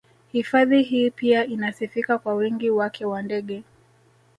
Hifadhi 0.31 0.81
hii 0.83 1.09
pia 1.11 1.45
inasifika 1.45 2.17
kwa 2.17 2.33
wingi 2.35 2.69
wake 2.69 3.05
wa 3.05 3.21
ndege 3.21 3.63